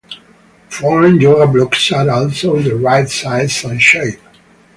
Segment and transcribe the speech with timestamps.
[0.67, 4.19] Foam yoga blocks are also the right size and shape.